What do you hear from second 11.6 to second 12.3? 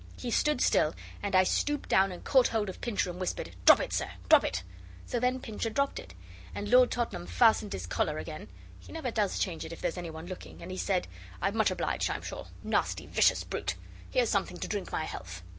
obliged, I'm